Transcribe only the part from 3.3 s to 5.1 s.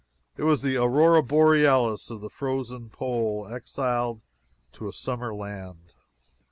exiled to a